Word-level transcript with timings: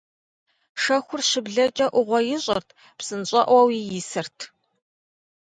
Шэхур 0.81 1.21
щыблэкӀэ 1.29 1.85
Ӏугъуэ 1.93 2.19
ищӀырт, 2.35 2.67
псынщӀэӀуэуи 2.97 3.79
исырт. 3.99 4.37